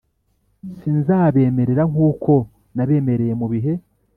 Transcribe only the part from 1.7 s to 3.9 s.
nk uko nabamereye mu bihe